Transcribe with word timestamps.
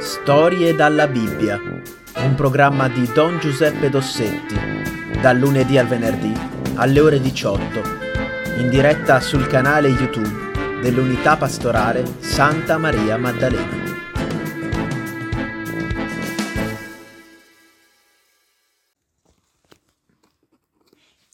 Storie 0.00 0.74
dalla 0.74 1.06
Bibbia, 1.06 1.58
un 1.58 2.34
programma 2.34 2.88
di 2.88 3.04
Don 3.12 3.38
Giuseppe 3.38 3.90
Dossetti, 3.90 4.54
dal 5.20 5.38
lunedì 5.38 5.76
al 5.76 5.86
venerdì 5.86 6.32
alle 6.76 7.00
ore 7.00 7.20
18, 7.20 7.80
in 8.58 8.70
diretta 8.70 9.20
sul 9.20 9.46
canale 9.46 9.88
YouTube 9.88 10.80
dell'Unità 10.80 11.36
Pastorale 11.36 12.04
Santa 12.20 12.78
Maria 12.78 13.18
Maddalena. 13.18 13.88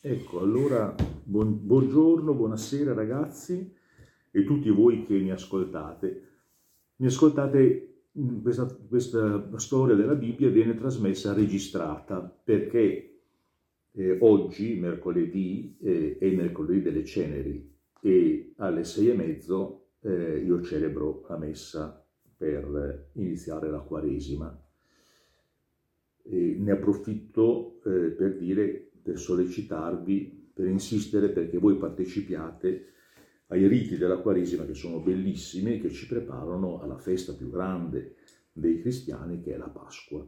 Ecco, 0.01 0.41
allora 0.41 0.93
buon- 1.23 1.65
buongiorno, 1.65 2.35
buonasera 2.35 2.95
ragazzi 2.95 3.75
e 4.31 4.45
tutti 4.45 4.71
voi 4.71 5.07
che 5.07 5.15
mi 5.15 5.31
ascoltate. 5.31 6.23
Mi 6.97 7.07
ascoltate, 7.07 7.96
questa, 8.43 8.65
questa 8.67 9.59
storia 9.59 9.95
della 9.95 10.15
Bibbia 10.15 10.49
viene 10.49 10.75
trasmessa 10.75 11.35
registrata 11.35 12.21
perché 12.21 13.21
eh, 13.93 14.19
oggi, 14.21 14.79
mercoledì, 14.79 15.77
eh, 15.81 16.17
è 16.19 16.31
mercoledì 16.31 16.83
delle 16.83 17.05
ceneri 17.05 17.75
e 18.01 18.53
alle 18.57 18.85
sei 18.85 19.11
e 19.11 19.15
mezzo 19.15 19.89
eh, 20.01 20.39
io 20.39 20.63
celebro 20.63 21.25
la 21.29 21.37
messa 21.37 22.05
per 22.37 23.11
iniziare 23.13 23.71
la 23.71 23.81
Quaresima. 23.81 24.63
E 26.23 26.57
ne 26.59 26.71
approfitto 26.71 27.81
eh, 27.85 28.11
per 28.11 28.37
dire 28.37 28.91
per 29.03 29.19
sollecitarvi, 29.19 30.51
per 30.53 30.67
insistere 30.67 31.29
perché 31.29 31.59
voi 31.59 31.77
partecipiate 31.77 32.93
ai 33.49 33.67
riti 33.69 33.97
della 33.97 34.19
Quaresima 34.19 34.65
che 34.65 34.75
sono 34.75 35.01
bellissimi 35.01 35.75
e 35.75 35.81
che 35.81 35.91
ci 35.91 36.07
preparano 36.07 36.81
alla 36.81 36.99
festa 36.99 37.33
più 37.35 37.51
grande 37.51 38.17
dei 38.53 38.81
cristiani 38.81 39.41
che 39.41 39.55
è 39.55 39.57
la 39.57 39.69
Pasqua, 39.69 40.27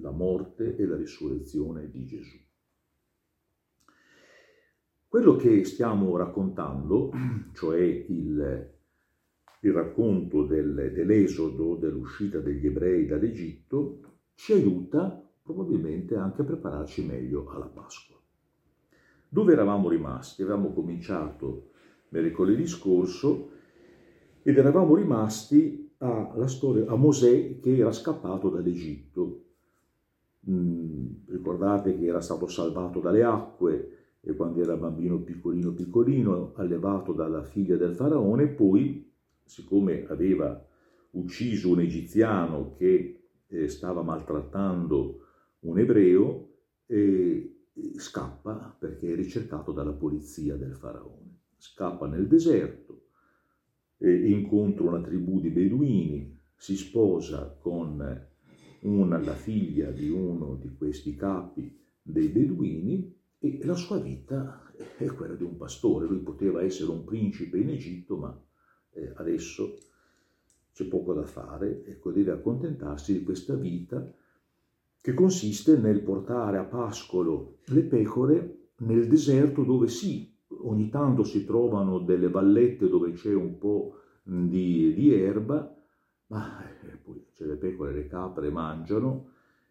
la 0.00 0.10
morte 0.10 0.76
e 0.76 0.86
la 0.86 0.96
risurrezione 0.96 1.90
di 1.90 2.06
Gesù. 2.06 2.38
Quello 5.06 5.36
che 5.36 5.64
stiamo 5.64 6.16
raccontando, 6.16 7.10
cioè 7.52 7.80
il, 7.80 8.72
il 9.60 9.72
racconto 9.72 10.44
del, 10.44 10.92
dell'esodo, 10.92 11.76
dell'uscita 11.76 12.38
degli 12.38 12.66
ebrei 12.66 13.06
dall'Egitto, 13.06 14.00
ci 14.34 14.52
aiuta 14.52 15.22
probabilmente 15.42 16.16
anche 16.16 16.42
a 16.42 16.44
prepararci 16.44 17.04
meglio 17.04 17.48
alla 17.50 17.66
Pasqua. 17.66 18.16
Dove 19.28 19.52
eravamo 19.52 19.88
rimasti? 19.88 20.42
Avevamo 20.42 20.72
cominciato 20.72 21.70
mercoledì 22.10 22.66
scorso 22.66 23.50
ed 24.42 24.56
eravamo 24.56 24.94
rimasti 24.94 25.90
alla 25.98 26.46
storia, 26.46 26.86
a 26.86 26.96
Mosè 26.96 27.60
che 27.60 27.76
era 27.76 27.92
scappato 27.92 28.48
dall'Egitto. 28.48 29.44
Mm, 30.48 31.06
ricordate 31.26 31.98
che 31.98 32.06
era 32.06 32.20
stato 32.20 32.46
salvato 32.46 33.00
dalle 33.00 33.22
acque 33.22 33.96
e 34.20 34.34
quando 34.34 34.62
era 34.62 34.76
bambino 34.76 35.18
piccolino 35.18 35.72
piccolino, 35.72 36.52
allevato 36.56 37.12
dalla 37.12 37.42
figlia 37.42 37.76
del 37.76 37.94
faraone, 37.94 38.48
poi, 38.48 39.12
siccome 39.44 40.06
aveva 40.08 40.66
ucciso 41.12 41.70
un 41.70 41.80
egiziano 41.80 42.74
che 42.76 43.20
eh, 43.46 43.68
stava 43.68 44.02
maltrattando 44.02 45.18
un 45.60 45.78
ebreo 45.78 46.48
e 46.86 47.64
scappa 47.96 48.74
perché 48.78 49.12
è 49.12 49.16
ricercato 49.16 49.72
dalla 49.72 49.92
polizia 49.92 50.56
del 50.56 50.74
faraone. 50.74 51.39
Scappa 51.60 52.06
nel 52.06 52.26
deserto, 52.26 53.08
incontra 53.98 54.84
una 54.84 55.02
tribù 55.02 55.40
di 55.40 55.50
beduini, 55.50 56.38
si 56.56 56.74
sposa 56.74 57.54
con 57.60 58.28
una, 58.80 59.18
la 59.18 59.34
figlia 59.34 59.90
di 59.90 60.08
uno 60.08 60.54
di 60.54 60.74
questi 60.74 61.14
capi 61.14 61.78
dei 62.00 62.28
beduini 62.28 63.14
e 63.38 63.60
la 63.64 63.74
sua 63.74 63.98
vita 63.98 64.72
è 64.96 65.04
quella 65.06 65.34
di 65.34 65.42
un 65.42 65.58
pastore. 65.58 66.06
Lui 66.06 66.20
poteva 66.20 66.62
essere 66.62 66.90
un 66.90 67.04
principe 67.04 67.58
in 67.58 67.68
Egitto, 67.68 68.16
ma 68.16 68.42
eh, 68.92 69.12
adesso 69.16 69.76
c'è 70.72 70.86
poco 70.86 71.12
da 71.12 71.24
fare, 71.24 71.84
ecco, 71.84 72.10
deve 72.10 72.32
accontentarsi 72.32 73.12
di 73.12 73.22
questa 73.22 73.54
vita 73.54 74.10
che 74.98 75.14
consiste 75.14 75.76
nel 75.76 76.00
portare 76.02 76.56
a 76.56 76.64
pascolo 76.64 77.58
le 77.66 77.82
pecore 77.82 78.70
nel 78.78 79.08
deserto 79.08 79.62
dove 79.62 79.88
sì, 79.88 80.29
ogni 80.58 80.88
tanto 80.88 81.24
si 81.24 81.44
trovano 81.44 81.98
delle 82.00 82.28
vallette 82.28 82.88
dove 82.88 83.12
c'è 83.12 83.34
un 83.34 83.58
po' 83.58 83.94
di, 84.22 84.92
di 84.94 85.12
erba, 85.12 85.74
ma 86.28 86.62
eh, 86.68 86.96
poi 86.96 87.26
c'è 87.34 87.44
le 87.44 87.56
pecore, 87.56 87.92
le 87.92 88.06
capre 88.06 88.50
mangiano 88.50 89.28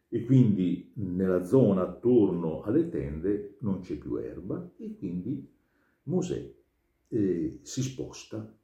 e 0.09 0.23
quindi 0.23 0.91
nella 0.95 1.43
zona 1.43 1.83
attorno 1.83 2.61
alle 2.63 2.89
tende 2.89 3.57
non 3.59 3.81
c'è 3.81 3.95
più 3.95 4.15
erba 4.17 4.71
e 4.77 4.95
quindi 4.97 5.47
Mosè 6.03 6.53
eh, 7.09 7.59
si 7.61 7.81
sposta, 7.81 8.57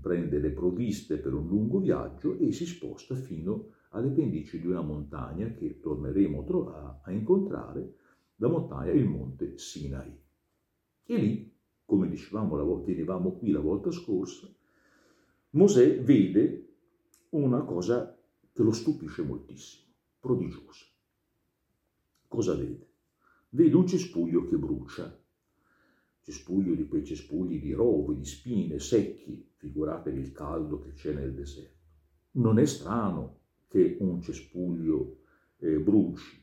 prende 0.00 0.38
le 0.38 0.50
provviste 0.50 1.16
per 1.18 1.34
un 1.34 1.46
lungo 1.48 1.78
viaggio 1.80 2.38
e 2.38 2.52
si 2.52 2.66
sposta 2.66 3.14
fino 3.14 3.70
alle 3.90 4.10
pendici 4.10 4.60
di 4.60 4.66
una 4.66 4.82
montagna 4.82 5.52
che 5.52 5.80
torneremo 5.80 6.44
a, 6.72 7.00
a 7.02 7.10
incontrare, 7.10 7.94
la 8.36 8.48
montagna 8.48 8.92
il 8.92 9.06
monte 9.06 9.56
Sinai. 9.58 10.23
E 11.06 11.16
lì, 11.16 11.52
come 11.84 12.08
dicevamo 12.08 12.56
la 12.56 12.62
volta, 12.62 12.86
vedevamo 12.86 13.32
qui 13.32 13.50
la 13.50 13.60
volta 13.60 13.90
scorsa, 13.90 14.48
Mosè 15.50 16.00
vede 16.02 16.74
una 17.30 17.62
cosa 17.62 18.18
che 18.52 18.62
lo 18.62 18.72
stupisce 18.72 19.22
moltissimo, 19.22 19.92
prodigiosa. 20.18 20.84
Cosa 22.26 22.54
vede? 22.54 22.88
Vede 23.50 23.76
un 23.76 23.86
cespuglio 23.86 24.48
che 24.48 24.56
brucia, 24.56 25.16
cespuglio 26.22 26.74
di 26.74 26.88
quei 26.88 27.04
cespugli 27.04 27.60
di 27.60 27.72
rovi, 27.72 28.16
di 28.16 28.24
spine, 28.24 28.78
secchi, 28.80 29.52
figuratevi 29.56 30.18
il 30.18 30.32
caldo 30.32 30.80
che 30.80 30.92
c'è 30.92 31.12
nel 31.12 31.34
deserto. 31.34 31.82
Non 32.32 32.58
è 32.58 32.64
strano 32.64 33.40
che 33.68 33.96
un 34.00 34.20
cespuglio 34.22 35.18
eh, 35.58 35.78
bruci. 35.78 36.42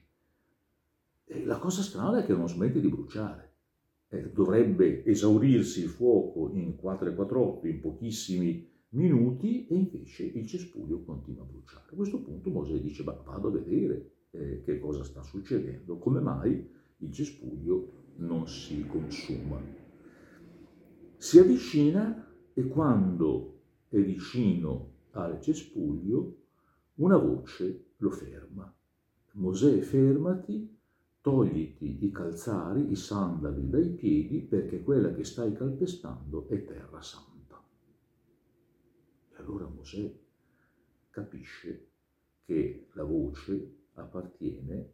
E 1.26 1.46
la 1.46 1.58
cosa 1.58 1.82
strana 1.82 2.20
è 2.20 2.26
che 2.26 2.34
non 2.34 2.48
smette 2.48 2.80
di 2.80 2.88
bruciare. 2.88 3.50
Eh, 4.14 4.30
dovrebbe 4.34 5.06
esaurirsi 5.06 5.84
il 5.84 5.88
fuoco 5.88 6.50
in 6.52 6.76
448 6.76 7.68
in 7.68 7.80
pochissimi 7.80 8.70
minuti 8.90 9.68
e 9.68 9.76
invece 9.76 10.26
il 10.26 10.46
cespuglio 10.46 11.02
continua 11.04 11.44
a 11.44 11.46
bruciare. 11.46 11.92
A 11.92 11.96
questo 11.96 12.22
punto 12.22 12.50
Mosè 12.50 12.78
dice, 12.82 13.04
ma 13.04 13.14
vado 13.14 13.48
a 13.48 13.52
vedere 13.52 14.26
eh, 14.32 14.64
che 14.66 14.80
cosa 14.80 15.06
sta 15.06 15.24
succedendo, 15.24 15.98
come 15.98 16.20
mai 16.20 16.70
il 16.98 17.12
cespuglio 17.14 18.16
non 18.18 18.50
si 18.50 18.86
consuma. 18.86 19.62
Si 21.16 21.40
avvicina 21.40 22.30
e 22.54 22.68
quando 22.68 23.60
è 23.88 23.98
vicino 23.98 24.90
al 25.12 25.40
cespuglio 25.40 26.36
una 26.96 27.16
voce 27.16 27.92
lo 27.98 28.10
ferma. 28.10 28.76
Mosè, 29.34 29.80
fermati, 29.80 30.80
togliti 31.22 32.04
i 32.04 32.12
calzari, 32.12 32.92
i 32.92 32.96
sandali 32.96 33.70
dai 33.70 33.90
piedi, 33.90 34.42
perché 34.42 34.82
quella 34.82 35.14
che 35.14 35.24
stai 35.24 35.54
calpestando 35.54 36.48
è 36.50 36.66
terra 36.66 37.02
santa. 37.02 37.64
E 39.30 39.36
allora 39.38 39.68
Mosè 39.68 40.12
capisce 41.10 41.88
che 42.46 42.88
la 42.94 43.04
voce 43.04 43.76
appartiene 43.94 44.94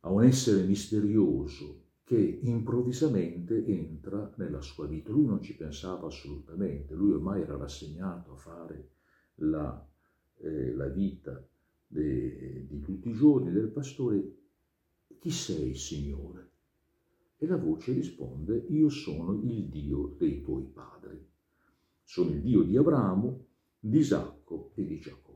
a 0.00 0.10
un 0.10 0.24
essere 0.24 0.62
misterioso 0.64 1.84
che 2.04 2.38
improvvisamente 2.42 3.64
entra 3.66 4.32
nella 4.36 4.60
sua 4.60 4.86
vita. 4.86 5.10
Lui 5.10 5.26
non 5.26 5.42
ci 5.42 5.56
pensava 5.56 6.06
assolutamente, 6.06 6.94
lui 6.94 7.12
ormai 7.12 7.42
era 7.42 7.56
rassegnato 7.56 8.32
a 8.32 8.36
fare 8.36 8.90
la 9.36 9.86
eh, 10.38 10.74
la 10.74 10.88
vita 10.88 11.42
de, 11.86 12.66
di 12.66 12.80
tutti 12.80 13.10
i 13.10 13.14
giorni 13.14 13.52
del 13.52 13.68
pastore, 13.68 14.34
chi 15.18 15.30
sei 15.30 15.74
Signore? 15.74 16.50
E 17.38 17.46
la 17.46 17.56
voce 17.56 17.92
risponde, 17.92 18.64
io 18.68 18.88
sono 18.88 19.40
il 19.42 19.66
Dio 19.66 20.14
dei 20.18 20.40
tuoi 20.40 20.64
padri. 20.64 21.24
Sono 22.02 22.30
il 22.30 22.40
Dio 22.40 22.62
di 22.62 22.76
Abramo, 22.76 23.46
di 23.78 23.98
Isacco 23.98 24.72
e 24.74 24.84
di 24.84 24.98
Giacobbe. 24.98 25.34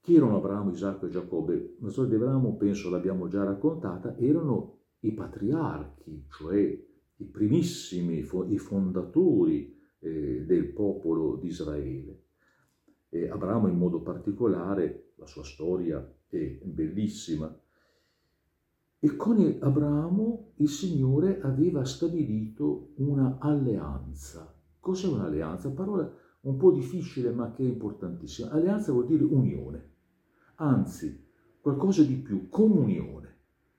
Chi 0.00 0.14
erano 0.14 0.36
Abramo, 0.36 0.70
Isacco 0.70 1.06
e 1.06 1.10
Giacobbe? 1.10 1.76
La 1.80 1.90
storia 1.90 2.16
di 2.16 2.22
Abramo, 2.22 2.56
penso 2.56 2.90
l'abbiamo 2.90 3.28
già 3.28 3.44
raccontata, 3.44 4.16
erano 4.16 4.78
i 5.00 5.12
patriarchi, 5.12 6.26
cioè 6.30 6.84
i 7.16 7.24
primissimi, 7.24 8.18
i 8.48 8.58
fondatori 8.58 9.74
eh, 9.98 10.44
del 10.44 10.72
popolo 10.72 11.36
di 11.36 11.48
Israele 11.48 12.25
e 13.08 13.28
Abramo 13.28 13.68
in 13.68 13.76
modo 13.76 14.00
particolare, 14.00 15.12
la 15.16 15.26
sua 15.26 15.44
storia 15.44 16.06
è 16.28 16.58
bellissima. 16.62 17.54
E 18.98 19.16
con 19.16 19.58
Abramo 19.60 20.52
il 20.56 20.68
Signore 20.68 21.40
aveva 21.40 21.84
stabilito 21.84 22.92
una 22.96 23.38
alleanza. 23.38 24.54
Cos'è 24.80 25.06
un'alleanza? 25.06 25.70
Parola, 25.70 26.10
un 26.40 26.56
po' 26.56 26.72
difficile 26.72 27.30
ma 27.30 27.52
che 27.52 27.62
è 27.62 27.66
importantissima. 27.66 28.50
Alleanza 28.50 28.92
vuol 28.92 29.06
dire 29.06 29.24
unione, 29.24 29.90
anzi 30.56 31.24
qualcosa 31.60 32.02
di 32.02 32.14
più, 32.14 32.48
comunione. 32.48 33.34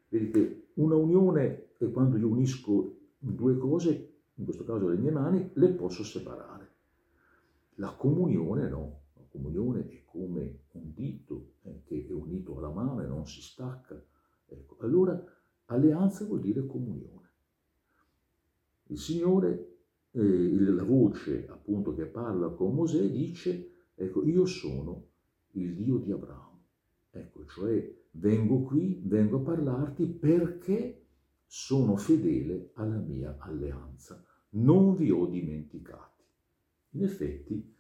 Vedete, 0.10 0.70
una 0.76 0.96
unione 0.96 1.70
è 1.78 1.90
quando 1.92 2.18
io 2.18 2.28
unisco 2.28 2.98
due 3.18 3.58
cose, 3.58 4.14
in 4.36 4.44
questo 4.44 4.64
caso 4.64 4.88
le 4.88 4.98
mie 4.98 5.12
mani, 5.12 5.50
le 5.54 5.70
posso 5.70 6.04
separare. 6.04 6.70
La 7.76 7.94
comunione 7.96 8.70
no, 8.70 9.00
comunione 9.38 9.88
è 9.88 10.04
come 10.06 10.64
un 10.72 10.94
dito 10.94 11.54
eh, 11.62 11.84
che 11.86 12.06
è 12.08 12.12
unito 12.12 12.58
alla 12.58 12.70
mano 12.70 13.02
e 13.02 13.06
non 13.06 13.26
si 13.28 13.42
stacca. 13.42 14.02
Ecco, 14.48 14.78
allora 14.80 15.24
alleanza 15.66 16.26
vuol 16.26 16.42
dire 16.42 16.66
comunione. 16.66 17.30
Il 18.88 18.98
Signore 18.98 19.76
eh, 20.12 20.60
la 20.60 20.84
voce 20.84 21.48
appunto 21.48 21.94
che 21.94 22.06
parla 22.06 22.50
con 22.50 22.74
Mosè 22.74 23.10
dice, 23.10 23.72
ecco, 23.94 24.26
io 24.26 24.46
sono 24.46 25.06
il 25.52 25.76
Dio 25.76 25.98
di 25.98 26.12
Abramo. 26.12 26.64
Ecco, 27.12 27.46
cioè 27.46 27.96
vengo 28.12 28.64
qui, 28.64 29.02
vengo 29.04 29.38
a 29.38 29.42
parlarti 29.42 30.08
perché 30.08 31.06
sono 31.46 31.96
fedele 31.96 32.72
alla 32.74 32.98
mia 32.98 33.38
alleanza. 33.40 34.24
Non 34.50 34.96
vi 34.96 35.12
ho 35.12 35.26
dimenticati. 35.28 36.24
In 36.92 37.04
effetti, 37.04 37.76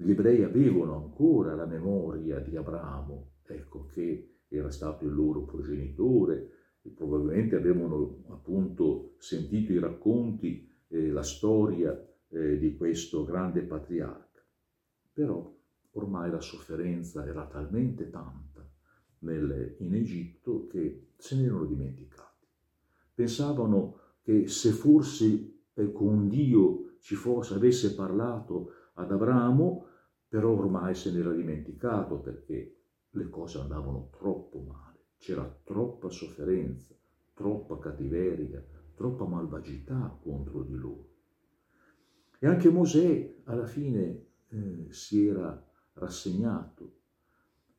gli 0.00 0.10
ebrei 0.10 0.44
avevano 0.44 0.94
ancora 0.94 1.56
la 1.56 1.66
memoria 1.66 2.38
di 2.38 2.56
Abramo, 2.56 3.32
ecco, 3.42 3.86
che 3.86 4.42
era 4.46 4.70
stato 4.70 5.04
il 5.04 5.12
loro 5.12 5.42
progenitore, 5.42 6.52
e 6.82 6.90
probabilmente 6.90 7.56
avevano 7.56 8.22
appunto 8.28 9.14
sentito 9.18 9.72
i 9.72 9.80
racconti 9.80 10.70
eh, 10.86 11.10
la 11.10 11.24
storia 11.24 12.00
eh, 12.28 12.58
di 12.58 12.76
questo 12.76 13.24
grande 13.24 13.62
patriarca. 13.62 14.40
Però 15.12 15.52
ormai 15.90 16.30
la 16.30 16.40
sofferenza 16.40 17.26
era 17.26 17.46
talmente 17.46 18.08
tanta 18.08 18.64
nel, 19.20 19.74
in 19.78 19.94
Egitto 19.94 20.68
che 20.68 21.08
se 21.16 21.34
ne 21.34 21.46
erano 21.46 21.64
dimenticati. 21.64 22.46
Pensavano 23.14 23.98
che 24.22 24.46
se 24.46 24.70
forse 24.70 25.64
eh, 25.74 25.90
con 25.90 26.28
Dio 26.28 26.98
ci 27.00 27.16
fosse, 27.16 27.54
avesse 27.54 27.96
parlato 27.96 28.74
ad 28.94 29.10
Abramo, 29.10 29.86
però 30.28 30.50
ormai 30.50 30.94
se 30.94 31.10
ne 31.10 31.20
era 31.20 31.32
dimenticato 31.32 32.18
perché 32.18 32.76
le 33.10 33.28
cose 33.30 33.58
andavano 33.58 34.10
troppo 34.10 34.60
male, 34.60 35.06
c'era 35.16 35.44
troppa 35.64 36.10
sofferenza, 36.10 36.94
troppa 37.34 37.78
cattiveria, 37.78 38.62
troppa 38.94 39.24
malvagità 39.24 40.18
contro 40.22 40.62
di 40.62 40.74
loro. 40.74 41.06
E 42.38 42.46
anche 42.46 42.68
Mosè 42.68 43.36
alla 43.44 43.66
fine 43.66 44.26
eh, 44.48 44.86
si 44.90 45.26
era 45.26 45.66
rassegnato, 45.94 46.92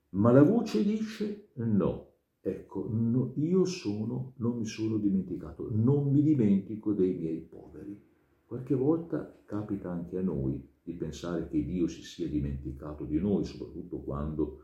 ma 0.09 0.31
la 0.31 0.41
voce 0.41 0.83
dice 0.83 1.49
no, 1.53 2.13
ecco, 2.41 2.87
no, 2.89 3.33
io 3.35 3.63
sono, 3.65 4.33
non 4.37 4.57
mi 4.57 4.65
sono 4.65 4.97
dimenticato, 4.97 5.69
non 5.71 6.09
mi 6.09 6.21
dimentico 6.23 6.93
dei 6.93 7.13
miei 7.13 7.39
poveri. 7.39 8.07
Qualche 8.45 8.73
volta 8.73 9.39
capita 9.45 9.91
anche 9.91 10.17
a 10.17 10.21
noi 10.21 10.68
di 10.89 10.95
pensare 10.95 11.47
che 11.47 11.63
Dio 11.63 11.87
si 11.87 12.01
sia 12.01 12.27
dimenticato 12.27 13.05
di 13.05 13.19
noi, 13.19 13.45
soprattutto 13.45 13.99
quando 13.99 14.61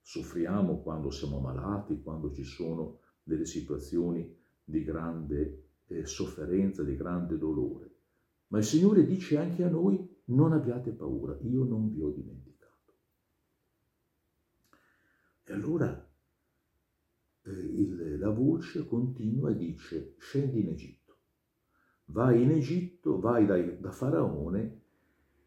soffriamo, 0.00 0.80
quando 0.80 1.10
siamo 1.10 1.38
malati, 1.38 2.00
quando 2.00 2.32
ci 2.32 2.44
sono 2.44 3.00
delle 3.22 3.44
situazioni 3.44 4.34
di 4.64 4.82
grande 4.82 5.66
eh, 5.88 6.06
sofferenza, 6.06 6.82
di 6.82 6.96
grande 6.96 7.36
dolore. 7.36 7.90
Ma 8.48 8.58
il 8.58 8.64
Signore 8.64 9.04
dice 9.04 9.36
anche 9.36 9.62
a 9.64 9.68
noi, 9.68 10.12
non 10.26 10.52
abbiate 10.52 10.92
paura, 10.92 11.36
io 11.42 11.64
non 11.64 11.92
vi 11.92 12.00
ho 12.00 12.10
dimenticato. 12.10 12.92
E 15.44 15.52
allora 15.52 16.10
eh, 17.42 17.50
il, 17.50 18.18
la 18.18 18.30
voce 18.30 18.86
continua 18.86 19.50
e 19.50 19.56
dice, 19.56 20.14
scendi 20.18 20.60
in 20.60 20.68
Egitto. 20.68 21.16
Vai 22.06 22.42
in 22.42 22.50
Egitto, 22.50 23.20
vai 23.20 23.44
da, 23.44 23.58
da 23.58 23.90
Faraone 23.90 24.83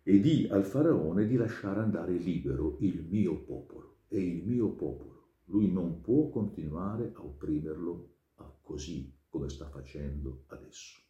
e 0.07 0.21
di 0.21 0.47
al 0.49 0.63
Faraone 0.63 1.27
di 1.27 1.35
lasciare 1.35 1.81
andare 1.81 2.13
libero 2.13 2.77
il 2.79 3.03
mio 3.09 3.41
popolo. 3.41 4.03
E 4.07 4.17
il 4.17 4.47
mio 4.47 4.69
popolo. 4.69 5.31
Lui 5.47 5.69
non 5.69 5.99
può 5.99 6.29
continuare 6.29 7.11
a 7.13 7.25
opprimerlo 7.25 8.13
così 8.61 9.13
come 9.27 9.49
sta 9.49 9.67
facendo 9.67 10.45
adesso. 10.47 11.01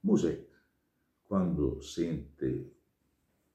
Mosè, 0.00 0.48
quando 1.22 1.80
sente, 1.80 2.74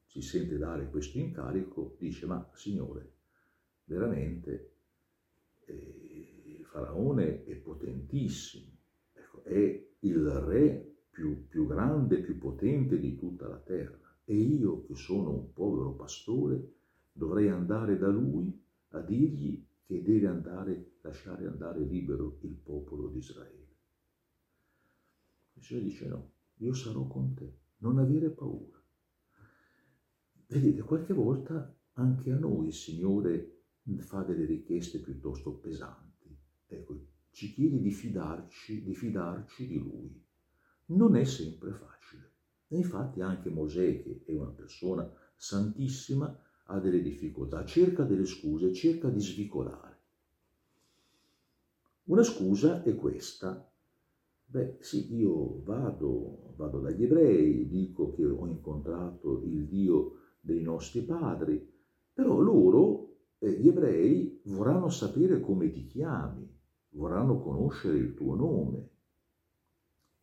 si 0.06 0.22
sente 0.22 0.56
dare 0.56 0.88
questo 0.88 1.18
incarico, 1.18 1.96
dice, 1.98 2.24
ma 2.24 2.50
Signore, 2.54 3.16
veramente 3.84 4.76
eh, 5.66 6.62
Faraone 6.70 7.44
è 7.44 7.54
potentissimo, 7.56 8.78
ecco, 9.12 9.44
è 9.44 9.88
il 9.98 10.30
re 10.30 10.91
più, 11.12 11.46
più 11.46 11.66
grande, 11.66 12.20
più 12.22 12.38
potente 12.38 12.98
di 12.98 13.16
tutta 13.16 13.46
la 13.46 13.58
terra. 13.58 14.00
E 14.24 14.34
io, 14.34 14.82
che 14.86 14.94
sono 14.94 15.30
un 15.30 15.52
povero 15.52 15.92
pastore, 15.92 16.72
dovrei 17.12 17.48
andare 17.48 17.98
da 17.98 18.08
lui 18.08 18.58
a 18.88 19.00
dirgli 19.00 19.62
che 19.84 20.02
deve 20.02 20.26
andare, 20.26 20.92
lasciare 21.02 21.46
andare 21.46 21.84
libero 21.84 22.38
il 22.40 22.54
popolo 22.54 23.08
di 23.08 23.18
Israele. 23.18 23.60
Signore 25.62 25.86
dice 25.86 26.08
no, 26.08 26.32
io 26.56 26.72
sarò 26.72 27.06
con 27.06 27.34
te, 27.34 27.58
non 27.78 27.98
avere 27.98 28.30
paura. 28.30 28.82
Vedete, 30.48 30.82
qualche 30.82 31.12
volta 31.12 31.74
anche 31.92 32.32
a 32.32 32.38
noi 32.38 32.68
il 32.68 32.74
Signore 32.74 33.60
fa 33.98 34.22
delle 34.22 34.44
richieste 34.44 34.98
piuttosto 34.98 35.52
pesanti. 35.54 36.36
Ecco, 36.66 37.06
ci 37.30 37.52
chiede 37.52 37.80
di 37.80 37.90
fidarci, 37.90 38.82
di 38.82 38.94
fidarci 38.94 39.66
di 39.66 39.78
Lui. 39.78 40.21
Non 40.94 41.16
è 41.16 41.24
sempre 41.24 41.72
facile. 41.72 42.30
E 42.68 42.76
infatti 42.76 43.20
anche 43.20 43.50
Mosè, 43.50 44.02
che 44.02 44.22
è 44.24 44.36
una 44.36 44.50
persona 44.50 45.10
santissima, 45.34 46.38
ha 46.66 46.78
delle 46.78 47.02
difficoltà, 47.02 47.64
cerca 47.64 48.04
delle 48.04 48.26
scuse, 48.26 48.72
cerca 48.72 49.08
di 49.08 49.20
svicolare. 49.20 50.00
Una 52.04 52.22
scusa 52.22 52.82
è 52.82 52.94
questa. 52.94 53.70
Beh, 54.44 54.76
sì, 54.80 55.14
io 55.14 55.62
vado, 55.62 56.54
vado 56.56 56.80
dagli 56.80 57.04
ebrei, 57.04 57.66
dico 57.68 58.10
che 58.12 58.24
ho 58.24 58.46
incontrato 58.46 59.42
il 59.44 59.66
Dio 59.66 60.16
dei 60.40 60.60
nostri 60.60 61.02
padri, 61.02 61.70
però 62.12 62.38
loro, 62.38 63.16
eh, 63.38 63.50
gli 63.52 63.68
ebrei, 63.68 64.42
vorranno 64.44 64.90
sapere 64.90 65.40
come 65.40 65.70
ti 65.70 65.86
chiami, 65.86 66.46
vorranno 66.90 67.40
conoscere 67.40 67.96
il 67.96 68.14
tuo 68.14 68.34
nome. 68.34 68.91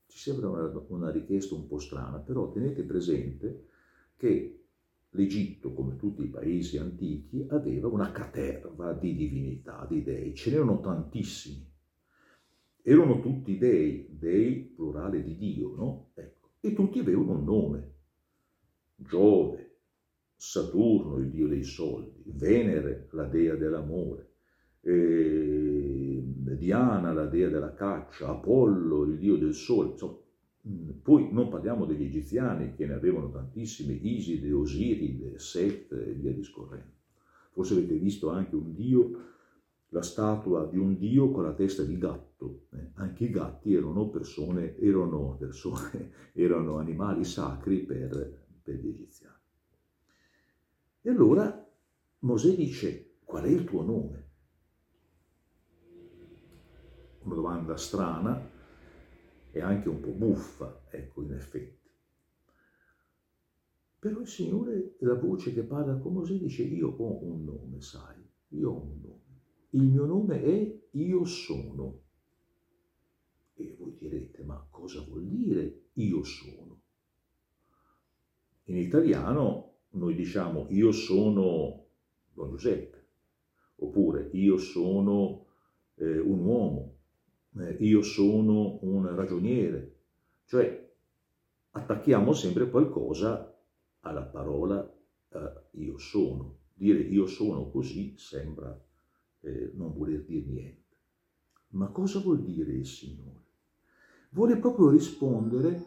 Ci 0.09 0.17
sembra 0.17 0.49
una, 0.49 0.85
una 0.87 1.11
richiesta 1.11 1.55
un 1.55 1.67
po' 1.67 1.79
strana, 1.79 2.17
però 2.17 2.51
tenete 2.51 2.83
presente 2.83 3.67
che 4.17 4.59
L'Egitto, 5.13 5.73
come 5.73 5.95
tutti 5.95 6.21
i 6.21 6.27
paesi 6.27 6.77
antichi, 6.77 7.43
aveva 7.49 7.87
una 7.87 8.11
caterva 8.11 8.93
di 8.93 9.15
divinità, 9.15 9.87
di 9.89 10.03
dei, 10.03 10.35
ce 10.35 10.51
n'erano 10.51 10.79
tantissimi. 10.81 11.67
Erano 12.83 13.19
tutti 13.19 13.57
dei, 13.57 14.07
dei 14.11 14.57
plurale 14.57 15.23
di 15.23 15.35
Dio, 15.35 15.75
no? 15.75 16.11
Ecco. 16.13 16.49
E 16.59 16.73
tutti 16.73 16.99
avevano 16.99 17.31
un 17.31 17.43
nome. 17.43 17.93
Giove, 18.95 19.77
Saturno, 20.35 21.17
il 21.17 21.29
dio 21.29 21.47
dei 21.47 21.63
soldi, 21.63 22.21
Venere, 22.25 23.07
la 23.11 23.25
dea 23.25 23.55
dell'amore, 23.55 24.33
eh, 24.81 25.68
Diana, 26.55 27.13
la 27.13 27.25
dea 27.25 27.49
della 27.49 27.73
caccia, 27.73 28.29
Apollo, 28.29 29.03
il 29.03 29.17
dio 29.17 29.37
del 29.37 29.53
sole. 29.53 29.91
Insomma, 29.91 30.17
Mm, 30.67 30.89
poi 31.01 31.31
non 31.31 31.49
parliamo 31.49 31.85
degli 31.85 32.03
egiziani 32.03 32.73
che 32.75 32.85
ne 32.85 32.93
avevano 32.93 33.31
tantissime, 33.31 33.93
Iside, 33.93 34.51
Osiride, 34.51 35.39
Set 35.39 35.91
e 35.93 36.11
via 36.11 36.33
discorrendo. 36.33 36.97
Forse 37.51 37.73
avete 37.73 37.95
visto 37.95 38.29
anche 38.29 38.55
un 38.55 38.73
dio, 38.73 39.27
la 39.89 40.01
statua 40.01 40.65
di 40.65 40.77
un 40.77 40.97
dio 40.97 41.31
con 41.31 41.43
la 41.43 41.53
testa 41.53 41.83
di 41.83 41.97
gatto. 41.97 42.65
Eh, 42.71 42.91
anche 42.95 43.25
i 43.25 43.29
gatti 43.29 43.73
erano 43.73 44.09
persone, 44.09 44.77
erano, 44.77 45.35
persone, 45.39 46.11
erano 46.33 46.77
animali 46.77 47.23
sacri 47.23 47.79
per, 47.79 48.47
per 48.61 48.75
gli 48.75 48.87
egiziani. 48.87 49.37
E 51.01 51.09
allora 51.09 51.67
Mosè 52.19 52.53
dice, 52.53 53.15
qual 53.23 53.45
è 53.45 53.49
il 53.49 53.63
tuo 53.63 53.81
nome? 53.83 54.27
Una 57.23 57.35
domanda 57.35 57.75
strana, 57.77 58.57
e 59.51 59.61
anche 59.61 59.89
un 59.89 59.99
po' 59.99 60.11
buffa, 60.11 60.85
ecco, 60.89 61.23
in 61.23 61.33
effetti. 61.33 61.77
Però 63.99 64.21
il 64.21 64.27
Signore, 64.27 64.95
la 64.99 65.15
voce 65.15 65.53
che 65.53 65.63
parla 65.63 65.97
con 65.97 66.13
Mosè, 66.13 66.37
dice 66.37 66.63
io 66.63 66.95
ho 66.95 67.23
un 67.23 67.43
nome, 67.43 67.81
sai, 67.81 68.15
io 68.49 68.71
ho 68.71 68.81
un 68.81 69.01
nome. 69.01 69.17
Il 69.71 69.83
mio 69.83 70.05
nome 70.05 70.41
è 70.41 70.79
io 70.91 71.25
sono. 71.25 72.01
E 73.55 73.75
voi 73.77 73.93
direte, 73.95 74.43
ma 74.43 74.65
cosa 74.69 75.01
vuol 75.01 75.27
dire 75.27 75.89
io 75.93 76.23
sono? 76.23 76.81
In 78.65 78.77
italiano 78.77 79.79
noi 79.91 80.15
diciamo 80.15 80.67
io 80.69 80.91
sono 80.91 81.87
Don 82.31 82.51
Giuseppe, 82.51 83.07
oppure 83.77 84.29
io 84.31 84.57
sono 84.57 85.45
eh, 85.95 86.19
un 86.19 86.45
uomo, 86.45 86.98
eh, 87.59 87.77
io 87.79 88.01
sono 88.01 88.79
un 88.81 89.15
ragioniere, 89.15 89.95
cioè 90.45 90.87
attacchiamo 91.71 92.33
sempre 92.33 92.69
qualcosa 92.69 93.55
alla 94.01 94.23
parola 94.23 94.81
eh, 95.29 95.53
io 95.71 95.97
sono. 95.97 96.57
Dire 96.73 96.99
io 96.99 97.27
sono 97.27 97.69
così 97.69 98.15
sembra 98.17 98.77
eh, 99.41 99.71
non 99.75 99.93
voler 99.93 100.23
dire 100.23 100.45
niente. 100.45 100.97
Ma 101.71 101.87
cosa 101.87 102.19
vuol 102.19 102.41
dire 102.41 102.71
il 102.71 102.85
Signore? 102.85 103.43
Vuole 104.31 104.57
proprio 104.57 104.89
rispondere 104.89 105.85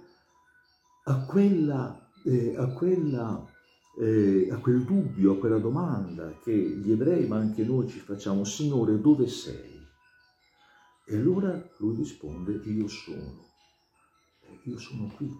a 1.04 1.24
quella, 1.24 2.10
eh, 2.24 2.54
a 2.56 2.72
quella 2.72 3.52
eh, 3.98 4.48
a 4.50 4.56
quel 4.58 4.84
dubbio, 4.84 5.32
a 5.32 5.38
quella 5.38 5.58
domanda 5.58 6.32
che 6.42 6.52
gli 6.52 6.90
ebrei, 6.90 7.26
ma 7.26 7.36
anche 7.36 7.64
noi 7.64 7.88
ci 7.88 7.98
facciamo, 7.98 8.44
Signore, 8.44 9.00
dove 9.00 9.26
sei? 9.26 9.71
E 11.12 11.16
allora 11.16 11.70
lui 11.76 11.96
risponde, 11.96 12.52
io 12.64 12.88
sono, 12.88 13.44
io 14.62 14.78
sono 14.78 15.08
qui, 15.14 15.30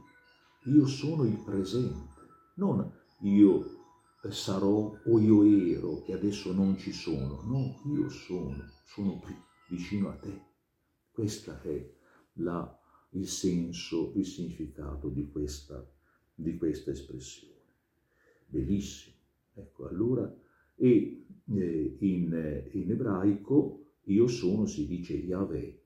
io 0.65 0.87
sono 0.87 1.25
il 1.25 1.39
presente, 1.39 2.21
non 2.57 2.93
io 3.21 3.81
sarò 4.29 4.95
o 5.03 5.19
io 5.19 5.43
ero 5.45 6.03
che 6.03 6.13
adesso 6.13 6.53
non 6.53 6.77
ci 6.77 6.93
sono, 6.93 7.41
no, 7.45 7.81
io 7.91 8.11
sono, 8.11 8.55
sono 8.85 9.19
qui, 9.21 9.35
vicino 9.71 10.11
a 10.11 10.17
te. 10.17 10.43
Questo 11.11 11.59
è 11.63 11.91
la, 12.35 12.79
il 13.13 13.27
senso, 13.27 14.13
il 14.17 14.27
significato 14.27 15.09
di 15.09 15.27
questa, 15.31 15.83
di 16.35 16.55
questa 16.59 16.91
espressione. 16.91 17.63
Bellissimo. 18.45 19.17
Ecco, 19.55 19.89
allora, 19.89 20.31
e 20.75 21.25
eh, 21.47 21.97
in, 21.99 22.69
in, 22.73 22.91
ebraico 22.91 23.92
io 24.05 24.27
sono 24.27 24.67
si 24.67 24.87
dice 24.87 25.15
Yahweh. 25.15 25.81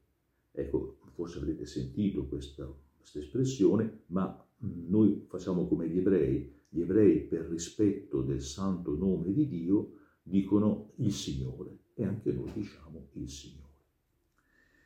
Ecco, 0.53 0.99
forse 1.13 1.39
avrete 1.39 1.67
sentito 1.67 2.27
questa, 2.27 2.71
questa 2.97 3.19
espressione, 3.19 4.05
ma 4.07 4.43
noi 4.59 5.25
facciamo 5.27 5.67
come 5.67 5.89
gli 5.89 5.99
ebrei, 5.99 6.53
gli 6.69 6.81
ebrei 6.81 7.21
per 7.21 7.47
rispetto 7.47 8.23
del 8.23 8.43
santo 8.43 8.97
nome 8.97 9.33
di 9.33 9.47
Dio 9.47 9.93
dicono 10.23 10.93
il 10.97 11.13
Signore 11.13 11.79
e 11.95 12.05
anche 12.05 12.33
noi 12.33 12.51
diciamo 12.53 13.09
il 13.13 13.29
Signore. 13.29 13.65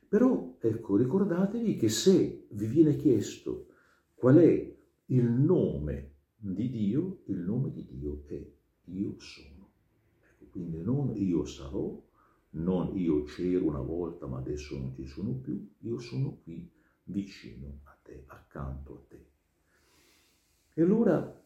Però 0.09 0.57
ecco, 0.59 0.97
ricordatevi 0.97 1.77
che 1.77 1.89
se 1.89 2.47
vi 2.51 2.67
viene 2.67 2.97
chiesto 2.97 3.67
qual 4.15 4.37
è 4.37 4.77
il 5.07 5.25
nome 5.25 6.15
di 6.37 6.69
Dio, 6.69 7.21
il 7.27 7.39
nome 7.39 7.71
di 7.71 7.87
Dio 7.87 8.23
è 8.27 8.45
io 8.87 9.15
sono. 9.19 9.71
Ecco, 10.33 10.47
quindi 10.51 10.83
non 10.83 11.13
io 11.15 11.45
sarò, 11.45 11.97
non 12.52 12.97
io 12.97 13.25
c'ero 13.25 13.66
una 13.66 13.80
volta 13.80 14.26
ma 14.26 14.38
adesso 14.38 14.78
non 14.78 14.95
ci 14.95 15.07
sono 15.07 15.33
più, 15.33 15.75
io 15.78 15.99
sono 15.99 16.38
qui 16.42 16.71
vicino 17.04 17.80
a 17.85 17.97
te, 18.02 18.25
accanto 18.26 18.95
a 18.95 19.09
te. 19.09 19.26
E 20.75 20.83
allora 20.83 21.40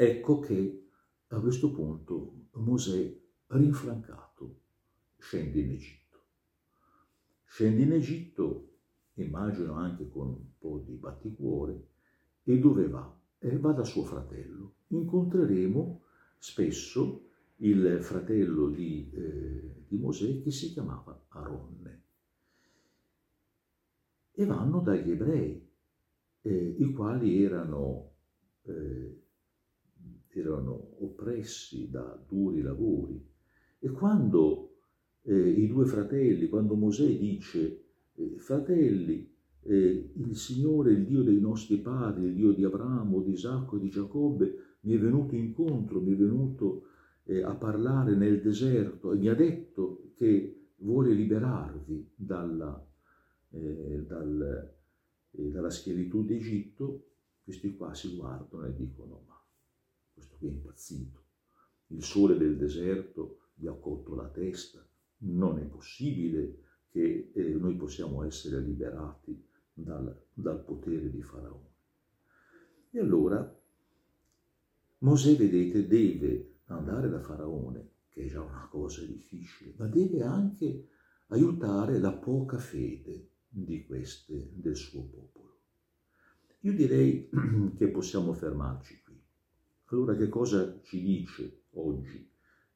Ecco 0.00 0.38
che 0.38 0.90
a 1.26 1.40
questo 1.40 1.72
punto 1.72 2.50
Mosè, 2.52 3.20
rinfrancato, 3.48 4.60
scende 5.18 5.58
in 5.58 5.72
Egitto. 5.72 6.18
Scende 7.44 7.82
in 7.82 7.90
Egitto, 7.90 8.76
immagino 9.14 9.72
anche 9.72 10.08
con 10.08 10.28
un 10.28 10.56
po' 10.56 10.84
di 10.86 10.94
batticuore, 10.94 11.88
e 12.44 12.60
dove 12.60 12.86
va? 12.86 13.12
E 13.40 13.58
va 13.58 13.72
da 13.72 13.82
suo 13.82 14.04
fratello. 14.04 14.74
Incontreremo 14.86 16.02
spesso 16.38 17.27
il 17.60 17.98
fratello 18.00 18.68
di, 18.68 19.10
eh, 19.12 19.84
di 19.88 19.96
Mosè 19.96 20.42
che 20.42 20.50
si 20.50 20.72
chiamava 20.72 21.26
Aronne. 21.28 22.02
E 24.32 24.44
vanno 24.44 24.80
dagli 24.80 25.10
ebrei, 25.10 25.68
eh, 26.42 26.76
i 26.78 26.92
quali 26.92 27.42
erano 27.42 28.12
eh, 28.62 29.22
erano 30.38 30.96
oppressi 31.00 31.90
da 31.90 32.22
duri 32.28 32.60
lavori. 32.60 33.24
E 33.78 33.90
quando 33.90 34.76
eh, 35.22 35.50
i 35.50 35.66
due 35.66 35.84
fratelli, 35.84 36.48
quando 36.48 36.74
Mosè 36.74 37.06
dice, 37.06 37.84
eh, 38.14 38.38
fratelli, 38.38 39.34
eh, 39.62 40.12
il 40.14 40.36
Signore, 40.36 40.92
il 40.92 41.04
Dio 41.04 41.22
dei 41.22 41.40
nostri 41.40 41.78
padri, 41.78 42.26
il 42.26 42.34
Dio 42.34 42.52
di 42.52 42.64
Abramo, 42.64 43.20
di 43.20 43.32
Isacco 43.32 43.76
e 43.76 43.80
di 43.80 43.90
Giacobbe, 43.90 44.56
mi 44.80 44.94
è 44.94 44.98
venuto 44.98 45.34
incontro, 45.34 46.00
mi 46.00 46.12
è 46.12 46.16
venuto 46.16 46.84
eh, 47.28 47.42
a 47.42 47.54
parlare 47.54 48.14
nel 48.14 48.40
deserto 48.40 49.12
e 49.12 49.16
mi 49.16 49.28
ha 49.28 49.34
detto 49.34 50.12
che 50.14 50.70
vuole 50.76 51.12
liberarvi 51.12 52.12
dalla, 52.14 52.86
eh, 53.50 54.04
dal, 54.06 54.72
eh, 55.32 55.50
dalla 55.50 55.70
schiavitù 55.70 56.24
d'Egitto, 56.24 57.04
questi 57.44 57.76
qua 57.76 57.94
si 57.94 58.16
guardano 58.16 58.64
e 58.64 58.74
dicono, 58.74 59.24
ma 59.26 59.38
questo 60.14 60.36
qui 60.38 60.48
è 60.48 60.52
impazzito. 60.52 61.22
Il 61.88 62.02
sole 62.02 62.38
del 62.38 62.56
deserto 62.56 63.40
gli 63.54 63.66
ha 63.66 63.72
cotto 63.72 64.14
la 64.14 64.28
testa. 64.28 64.84
Non 65.18 65.58
è 65.58 65.64
possibile 65.64 66.62
che 66.88 67.30
eh, 67.34 67.42
noi 67.54 67.74
possiamo 67.76 68.22
essere 68.22 68.60
liberati 68.60 69.46
dal, 69.72 70.14
dal 70.32 70.62
potere 70.64 71.10
di 71.10 71.22
Faraone. 71.22 71.66
E 72.90 73.00
allora 73.00 73.56
Mosè, 75.00 75.36
vedete, 75.36 75.86
deve 75.86 76.57
andare 76.74 77.08
da 77.08 77.20
Faraone, 77.20 77.90
che 78.10 78.24
è 78.24 78.28
già 78.28 78.42
una 78.42 78.66
cosa 78.70 79.04
difficile, 79.04 79.74
ma 79.76 79.86
deve 79.86 80.22
anche 80.22 80.88
aiutare 81.28 81.98
la 81.98 82.12
poca 82.12 82.58
fede 82.58 83.30
di 83.48 83.84
queste, 83.86 84.50
del 84.54 84.76
suo 84.76 85.02
popolo. 85.04 85.56
Io 86.60 86.74
direi 86.74 87.28
che 87.76 87.88
possiamo 87.88 88.32
fermarci 88.32 89.02
qui. 89.02 89.20
Allora 89.86 90.16
che 90.16 90.28
cosa 90.28 90.80
ci 90.82 91.02
dice 91.02 91.62
oggi? 91.74 92.28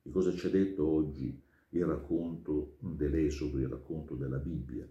Che 0.03 0.11
cosa 0.11 0.33
ci 0.33 0.47
ha 0.47 0.51
detto 0.51 0.87
oggi 0.87 1.41
il 1.71 1.85
racconto 1.85 2.77
dell'Esodo, 2.81 3.59
il 3.59 3.69
racconto 3.69 4.15
della 4.15 4.39
Bibbia? 4.39 4.89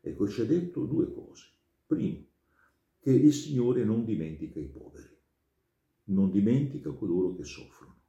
Ecco, 0.00 0.28
ci 0.28 0.40
ha 0.40 0.44
detto 0.44 0.84
due 0.84 1.12
cose. 1.12 1.46
Primo, 1.86 2.26
che 2.98 3.12
il 3.12 3.32
Signore 3.32 3.84
non 3.84 4.04
dimentica 4.04 4.58
i 4.58 4.66
poveri, 4.66 5.16
non 6.04 6.30
dimentica 6.30 6.90
coloro 6.90 7.34
che 7.34 7.44
soffrono. 7.44 8.01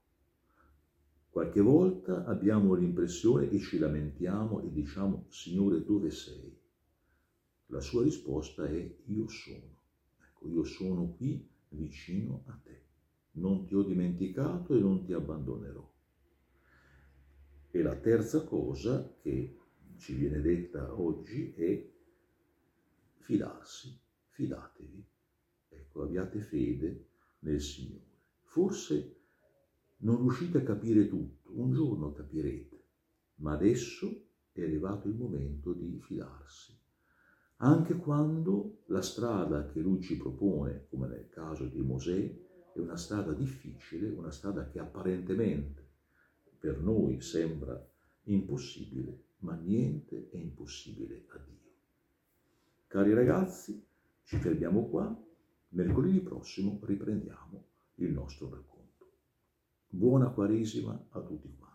Qualche 1.33 1.61
volta 1.61 2.25
abbiamo 2.25 2.75
l'impressione 2.75 3.49
e 3.49 3.57
ci 3.57 3.79
lamentiamo 3.79 4.61
e 4.61 4.71
diciamo, 4.71 5.25
Signore, 5.29 5.83
dove 5.83 6.11
sei? 6.11 6.55
La 7.67 7.79
sua 7.79 8.03
risposta 8.03 8.65
è, 8.67 8.95
io 9.05 9.27
sono. 9.27 9.77
Ecco, 10.21 10.47
io 10.47 10.63
sono 10.63 11.15
qui 11.17 11.49
vicino 11.69 12.43
a 12.45 12.59
te 12.63 12.83
non 13.33 13.65
ti 13.65 13.73
ho 13.73 13.83
dimenticato 13.83 14.75
e 14.75 14.79
non 14.79 15.03
ti 15.05 15.13
abbandonerò. 15.13 15.91
E 17.71 17.81
la 17.81 17.95
terza 17.95 18.43
cosa 18.43 19.15
che 19.21 19.57
ci 19.97 20.13
viene 20.13 20.41
detta 20.41 20.99
oggi 20.99 21.53
è 21.53 21.89
fidarsi, 23.17 23.97
fidatevi. 24.29 25.03
Ecco, 25.69 26.03
abbiate 26.03 26.39
fede 26.41 27.05
nel 27.39 27.61
Signore. 27.61 28.11
Forse 28.43 29.22
non 30.03 30.19
riuscite 30.19 30.59
a 30.59 30.63
capire 30.63 31.07
tutto, 31.07 31.51
un 31.59 31.71
giorno 31.71 32.11
capirete, 32.11 32.83
ma 33.35 33.53
adesso 33.53 34.25
è 34.51 34.61
arrivato 34.61 35.07
il 35.07 35.15
momento 35.15 35.73
di 35.73 35.99
fidarsi. 36.01 36.77
Anche 37.57 37.95
quando 37.95 38.83
la 38.87 39.01
strada 39.01 39.65
che 39.67 39.79
lui 39.79 40.01
ci 40.01 40.17
propone, 40.17 40.87
come 40.89 41.07
nel 41.07 41.29
caso 41.29 41.65
di 41.65 41.79
Mosè, 41.79 42.41
è 42.73 42.79
una 42.79 42.97
strada 42.97 43.31
difficile, 43.31 44.09
una 44.09 44.31
strada 44.31 44.67
che 44.67 44.79
apparentemente 44.79 45.87
per 46.59 46.79
noi 46.79 47.21
sembra 47.21 47.81
impossibile, 48.23 49.23
ma 49.39 49.55
niente 49.55 50.29
è 50.29 50.37
impossibile 50.37 51.25
a 51.27 51.37
Dio. 51.37 51.71
Cari 52.87 53.13
ragazzi, 53.13 53.85
ci 54.23 54.37
fermiamo 54.37 54.89
qua, 54.89 55.15
mercoledì 55.69 56.19
prossimo 56.19 56.79
riprendiamo 56.83 57.65
il 57.95 58.11
nostro 58.11 58.49
racconto. 58.49 58.72
Buona 59.95 60.29
Quaresima 60.29 60.99
a 61.11 61.19
tutti 61.19 61.53
quanti. 61.55 61.72